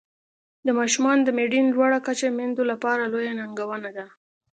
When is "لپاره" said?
2.71-3.03